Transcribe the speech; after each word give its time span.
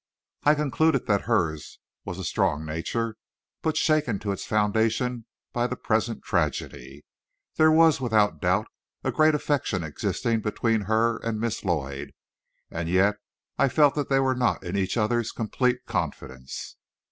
I 0.45 0.55
concluded 0.55 1.05
that 1.05 1.25
hers 1.29 1.77
was 2.05 2.17
a 2.17 2.23
strong 2.23 2.65
nature, 2.65 3.17
but 3.61 3.77
shaken 3.77 4.17
to 4.21 4.31
its 4.31 4.47
foundation 4.47 5.27
by 5.53 5.67
the 5.67 5.75
present 5.75 6.23
tragedy. 6.23 7.05
There 7.57 7.71
was, 7.71 8.01
without 8.01 8.41
doubt, 8.41 8.65
a 9.03 9.11
great 9.11 9.35
affection 9.35 9.83
existing 9.83 10.41
between 10.41 10.81
her 10.89 11.17
and 11.17 11.39
Miss 11.39 11.63
Lloyd, 11.63 12.13
and 12.71 12.89
yet 12.89 13.17
I 13.59 13.69
felt 13.69 13.93
that 13.93 14.09
they 14.09 14.19
were 14.19 14.33
not 14.33 14.63
in 14.63 14.75
each 14.75 14.97
other's 14.97 15.31
complete 15.31 15.85
confidence. 15.85 16.77